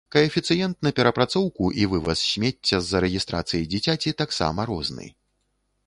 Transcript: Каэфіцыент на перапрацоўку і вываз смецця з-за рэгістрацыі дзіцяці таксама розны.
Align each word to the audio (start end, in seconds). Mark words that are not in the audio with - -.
Каэфіцыент 0.13 0.77
на 0.87 0.91
перапрацоўку 0.99 1.69
і 1.83 1.85
вываз 1.93 2.19
смецця 2.31 2.77
з-за 2.87 2.97
рэгістрацыі 3.07 3.69
дзіцяці 3.75 4.19
таксама 4.27 4.71
розны. 4.73 5.07